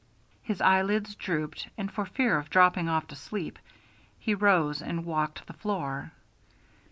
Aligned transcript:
His 0.41 0.61
eyelids 0.61 1.13
drooped, 1.13 1.67
and 1.77 1.91
for 1.91 2.07
fear 2.07 2.39
of 2.39 2.49
dropping 2.49 2.89
off 2.89 3.05
to 3.09 3.15
sleep 3.15 3.59
he 4.17 4.33
rose 4.33 4.81
and 4.81 5.05
walked 5.05 5.45
the 5.45 5.53
floor. 5.53 6.11